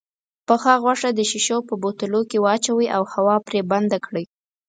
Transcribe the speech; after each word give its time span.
پخه 0.47 0.73
غوښه 0.83 1.09
د 1.13 1.19
شيشو 1.31 1.57
په 1.67 1.73
بوتلو 1.81 2.21
کې 2.29 2.37
واچوئ 2.45 2.87
او 2.95 3.03
هوا 3.13 3.35
پرې 3.47 3.59
بنده 3.71 3.97
کړئ. 4.05 4.25